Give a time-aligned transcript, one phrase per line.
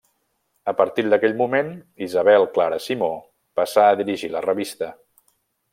[0.71, 1.69] A partir d'aquell moment
[2.07, 3.13] Isabel-Clara Simó
[3.61, 4.95] passà a dirigir la revista.